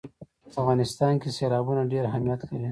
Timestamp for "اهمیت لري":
2.07-2.69